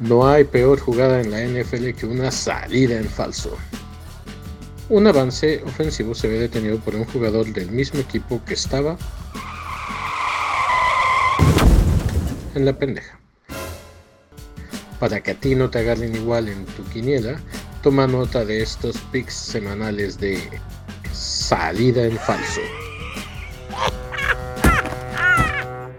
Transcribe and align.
No 0.00 0.28
hay 0.28 0.44
peor 0.44 0.78
jugada 0.78 1.20
en 1.20 1.30
la 1.32 1.40
NFL 1.40 1.90
que 1.90 2.06
una 2.06 2.30
salida 2.30 2.96
en 2.96 3.08
falso. 3.08 3.56
Un 4.88 5.06
avance 5.06 5.62
ofensivo 5.64 6.14
se 6.14 6.28
ve 6.28 6.38
detenido 6.38 6.78
por 6.78 6.94
un 6.94 7.04
jugador 7.04 7.52
del 7.52 7.70
mismo 7.70 7.98
equipo 8.00 8.40
que 8.44 8.54
estaba 8.54 8.96
en 12.54 12.64
la 12.64 12.78
pendeja. 12.78 13.18
Para 15.00 15.20
que 15.20 15.32
a 15.32 15.34
ti 15.34 15.54
no 15.54 15.68
te 15.68 15.80
agarren 15.80 16.14
igual 16.14 16.48
en 16.48 16.64
tu 16.64 16.84
quiniela, 16.84 17.40
toma 17.82 18.06
nota 18.06 18.44
de 18.44 18.62
estos 18.62 18.98
picks 19.12 19.34
semanales 19.34 20.18
de 20.18 20.40
salida 21.12 22.04
en 22.04 22.16
falso. 22.18 22.60